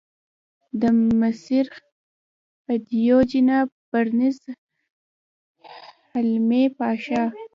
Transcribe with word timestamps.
د 0.81 0.83
مصر 1.19 1.63
خدیو 2.63 3.17
جناب 3.31 3.67
پرنس 3.89 4.39
حلمي 6.11 6.63
پاشا. 6.77 7.23